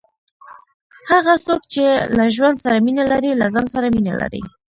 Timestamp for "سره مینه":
2.63-3.03, 3.75-4.13